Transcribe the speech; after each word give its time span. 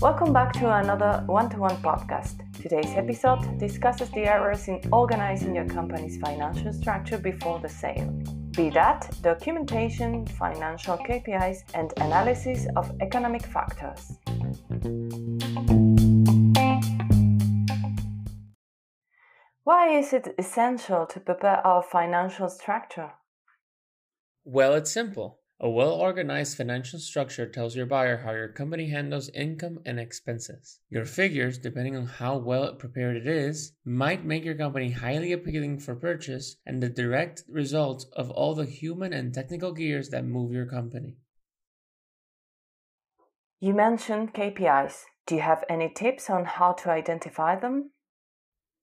Welcome 0.00 0.32
back 0.32 0.52
to 0.54 0.68
another 0.68 1.22
one 1.26 1.48
to 1.50 1.58
one 1.58 1.76
podcast. 1.76 2.42
Today's 2.60 2.92
episode 2.96 3.58
discusses 3.58 4.10
the 4.10 4.24
errors 4.24 4.66
in 4.66 4.80
organizing 4.92 5.54
your 5.54 5.66
company's 5.66 6.18
financial 6.18 6.72
structure 6.72 7.18
before 7.18 7.60
the 7.60 7.68
sale. 7.68 8.10
Be 8.56 8.70
that 8.70 9.08
documentation, 9.22 10.26
financial 10.26 10.96
KPIs, 10.98 11.58
and 11.74 11.92
analysis 11.98 12.66
of 12.74 12.90
economic 13.00 13.46
factors. 13.46 14.18
Why 19.62 19.96
is 19.96 20.12
it 20.12 20.34
essential 20.36 21.06
to 21.06 21.20
prepare 21.20 21.64
our 21.64 21.84
financial 21.84 22.48
structure? 22.48 23.12
Well, 24.44 24.74
it's 24.74 24.90
simple. 24.90 25.38
A 25.64 25.70
well 25.70 25.92
organized 25.92 26.56
financial 26.56 26.98
structure 26.98 27.46
tells 27.46 27.76
your 27.76 27.86
buyer 27.86 28.16
how 28.16 28.32
your 28.32 28.48
company 28.48 28.88
handles 28.88 29.28
income 29.28 29.78
and 29.86 30.00
expenses. 30.00 30.80
Your 30.90 31.04
figures, 31.04 31.56
depending 31.56 31.94
on 31.94 32.06
how 32.06 32.38
well 32.38 32.74
prepared 32.74 33.16
it 33.16 33.28
is, 33.28 33.72
might 33.84 34.24
make 34.24 34.44
your 34.44 34.56
company 34.56 34.90
highly 34.90 35.30
appealing 35.30 35.78
for 35.78 35.94
purchase 35.94 36.56
and 36.66 36.82
the 36.82 36.88
direct 36.88 37.44
result 37.48 38.06
of 38.14 38.28
all 38.28 38.56
the 38.56 38.64
human 38.64 39.12
and 39.12 39.32
technical 39.32 39.70
gears 39.70 40.08
that 40.08 40.24
move 40.24 40.50
your 40.50 40.66
company. 40.66 41.14
You 43.60 43.72
mentioned 43.72 44.34
KPIs. 44.34 45.04
Do 45.28 45.36
you 45.36 45.42
have 45.42 45.62
any 45.68 45.88
tips 45.94 46.28
on 46.28 46.44
how 46.44 46.72
to 46.72 46.90
identify 46.90 47.54
them? 47.54 47.92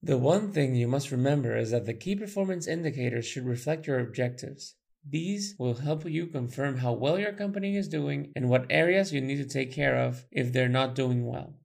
The 0.02 0.18
one 0.18 0.54
thing 0.54 0.76
you 0.76 0.88
must 0.88 1.12
remember 1.12 1.58
is 1.58 1.72
that 1.72 1.86
the 1.86 1.94
key 1.94 2.16
performance 2.16 2.70
indicators 2.70 3.26
should 3.26 3.46
reflect 3.46 3.86
your 3.86 4.00
objectives. 4.00 4.76
These 5.08 5.56
will 5.58 5.76
help 5.76 6.06
you 6.06 6.28
confirm 6.28 6.78
how 6.78 6.94
well 6.94 7.20
your 7.20 7.34
company 7.34 7.78
is 7.78 7.88
doing 7.88 8.32
and 8.36 8.50
what 8.50 8.66
areas 8.70 9.14
you 9.14 9.22
need 9.22 9.38
to 9.38 9.46
take 9.46 9.72
care 9.72 9.96
of 9.96 10.26
if 10.32 10.52
they're 10.52 10.70
not 10.70 10.96
doing 10.96 11.26
well. 11.26 11.56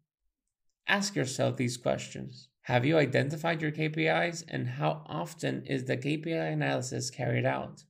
Ask 0.86 1.16
yourself 1.16 1.56
these 1.56 1.76
questions. 1.76 2.48
Have 2.62 2.86
you 2.86 2.96
identified 2.96 3.60
your 3.60 3.72
KPIs 3.72 4.44
and 4.48 4.68
how 4.68 5.02
often 5.06 5.66
is 5.66 5.84
the 5.84 5.96
KPI 5.96 6.52
analysis 6.52 7.10
carried 7.10 7.44
out? 7.44 7.84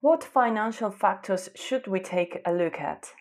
What 0.00 0.24
financial 0.24 0.90
factors 0.90 1.48
should 1.54 1.86
we 1.86 2.00
take 2.00 2.40
a 2.44 2.52
look 2.52 2.80
at? 2.80 3.12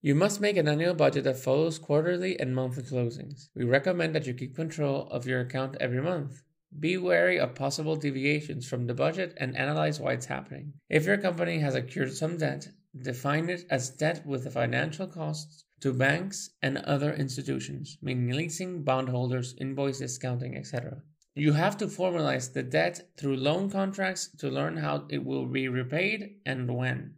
You 0.00 0.14
must 0.14 0.40
make 0.40 0.56
an 0.56 0.68
annual 0.68 0.94
budget 0.94 1.24
that 1.24 1.38
follows 1.38 1.78
quarterly 1.78 2.38
and 2.38 2.54
monthly 2.54 2.82
closings. 2.82 3.48
We 3.54 3.64
recommend 3.64 4.14
that 4.14 4.26
you 4.26 4.34
keep 4.34 4.56
control 4.56 5.08
of 5.10 5.26
your 5.26 5.40
account 5.40 5.76
every 5.80 6.00
month. 6.00 6.42
Be 6.78 6.96
wary 6.96 7.38
of 7.38 7.54
possible 7.54 7.96
deviations 7.96 8.66
from 8.66 8.86
the 8.86 8.94
budget 8.94 9.34
and 9.36 9.56
analyze 9.56 10.00
why 10.00 10.12
it's 10.12 10.26
happening. 10.26 10.72
If 10.88 11.04
your 11.04 11.18
company 11.18 11.58
has 11.58 11.74
accrued 11.74 12.14
some 12.14 12.38
debt, 12.38 12.68
define 13.00 13.50
it 13.50 13.64
as 13.70 13.90
debt 13.90 14.26
with 14.26 14.44
the 14.44 14.50
financial 14.50 15.06
costs 15.06 15.64
to 15.80 15.92
banks 15.92 16.50
and 16.62 16.78
other 16.78 17.12
institutions, 17.12 17.98
meaning 18.00 18.30
leasing, 18.30 18.82
bondholders, 18.82 19.54
invoice 19.60 19.98
discounting, 19.98 20.56
etc. 20.56 21.02
You 21.34 21.52
have 21.52 21.76
to 21.78 21.86
formalize 21.86 22.52
the 22.52 22.62
debt 22.62 23.00
through 23.16 23.36
loan 23.36 23.70
contracts 23.70 24.28
to 24.38 24.48
learn 24.48 24.76
how 24.76 25.06
it 25.08 25.24
will 25.24 25.46
be 25.46 25.68
repaid 25.68 26.36
and 26.44 26.76
when. 26.76 27.14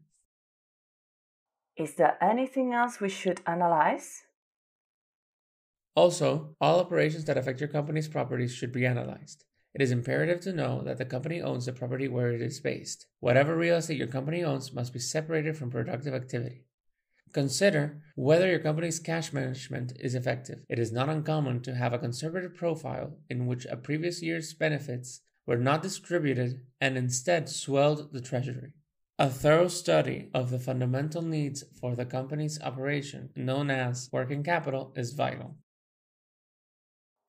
Is 1.76 1.96
there 1.96 2.16
anything 2.22 2.72
else 2.72 3.00
we 3.00 3.08
should 3.08 3.40
analyze? 3.46 4.22
Also, 5.96 6.56
all 6.60 6.80
operations 6.80 7.24
that 7.24 7.36
affect 7.36 7.60
your 7.60 7.68
company's 7.68 8.08
properties 8.08 8.52
should 8.52 8.72
be 8.72 8.84
analyzed. 8.84 9.44
It 9.74 9.82
is 9.82 9.90
imperative 9.90 10.40
to 10.42 10.52
know 10.52 10.82
that 10.82 10.98
the 10.98 11.04
company 11.04 11.40
owns 11.40 11.66
the 11.66 11.72
property 11.72 12.08
where 12.08 12.32
it 12.32 12.40
is 12.40 12.60
based. 12.60 13.06
Whatever 13.20 13.56
real 13.56 13.76
estate 13.76 13.98
your 13.98 14.06
company 14.06 14.42
owns 14.44 14.72
must 14.72 14.92
be 14.92 15.00
separated 15.00 15.56
from 15.56 15.70
productive 15.70 16.14
activity. 16.14 16.64
Consider 17.32 18.00
whether 18.14 18.48
your 18.48 18.60
company's 18.60 19.00
cash 19.00 19.32
management 19.32 19.92
is 19.98 20.14
effective. 20.14 20.60
It 20.68 20.78
is 20.78 20.92
not 20.92 21.08
uncommon 21.08 21.62
to 21.62 21.74
have 21.74 21.92
a 21.92 21.98
conservative 21.98 22.54
profile 22.54 23.18
in 23.28 23.46
which 23.46 23.66
a 23.66 23.76
previous 23.76 24.22
year's 24.22 24.54
benefits 24.54 25.20
were 25.44 25.56
not 25.56 25.82
distributed 25.82 26.60
and 26.80 26.96
instead 26.96 27.48
swelled 27.48 28.12
the 28.12 28.20
treasury. 28.20 28.72
A 29.18 29.28
thorough 29.28 29.68
study 29.68 30.30
of 30.32 30.50
the 30.50 30.58
fundamental 30.58 31.22
needs 31.22 31.64
for 31.80 31.96
the 31.96 32.04
company's 32.04 32.60
operation, 32.60 33.30
known 33.34 33.70
as 33.70 34.08
working 34.12 34.42
capital, 34.44 34.92
is 34.96 35.12
vital. 35.12 35.56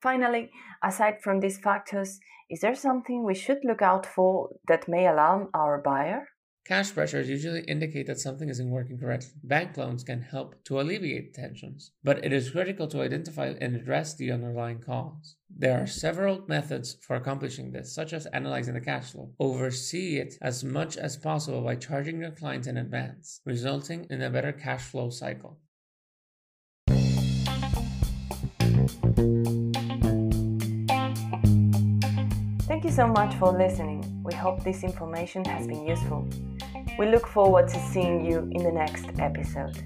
Finally, 0.02 0.50
aside 0.82 1.20
from 1.22 1.40
these 1.40 1.58
factors, 1.58 2.20
is 2.50 2.60
there 2.60 2.74
something 2.74 3.24
we 3.24 3.34
should 3.34 3.64
look 3.64 3.82
out 3.82 4.06
for 4.06 4.50
that 4.68 4.88
may 4.88 5.06
alarm 5.06 5.48
our 5.54 5.80
buyer? 5.80 6.28
Cash 6.66 6.94
pressures 6.94 7.28
usually 7.28 7.60
indicate 7.62 8.08
that 8.08 8.18
something 8.18 8.48
isn't 8.48 8.70
working 8.70 8.98
correctly. 8.98 9.30
Bank 9.44 9.76
loans 9.76 10.02
can 10.02 10.20
help 10.20 10.64
to 10.64 10.80
alleviate 10.80 11.32
tensions, 11.32 11.92
but 12.02 12.24
it 12.24 12.32
is 12.32 12.50
critical 12.50 12.88
to 12.88 13.02
identify 13.02 13.54
and 13.60 13.76
address 13.76 14.14
the 14.14 14.32
underlying 14.32 14.80
cause. 14.80 15.36
There 15.48 15.80
are 15.80 15.86
several 15.86 16.44
methods 16.48 16.96
for 17.02 17.14
accomplishing 17.14 17.70
this, 17.70 17.94
such 17.94 18.12
as 18.12 18.26
analyzing 18.26 18.74
the 18.74 18.80
cash 18.80 19.12
flow. 19.12 19.30
Oversee 19.38 20.18
it 20.18 20.34
as 20.42 20.64
much 20.64 20.96
as 20.96 21.16
possible 21.16 21.62
by 21.62 21.76
charging 21.76 22.20
your 22.20 22.32
clients 22.32 22.66
in 22.66 22.76
advance, 22.76 23.40
resulting 23.44 24.04
in 24.10 24.20
a 24.22 24.30
better 24.30 24.52
cash 24.52 24.82
flow 24.82 25.08
cycle. 25.08 25.60
Thank 32.66 32.82
you 32.82 32.90
so 32.90 33.06
much 33.06 33.32
for 33.36 33.52
listening. 33.52 34.02
We 34.24 34.34
hope 34.34 34.64
this 34.64 34.82
information 34.82 35.44
has 35.44 35.68
been 35.68 35.86
useful. 35.86 36.28
We 36.98 37.06
look 37.06 37.24
forward 37.28 37.68
to 37.68 37.78
seeing 37.92 38.26
you 38.26 38.38
in 38.50 38.64
the 38.64 38.72
next 38.72 39.06
episode. 39.20 39.84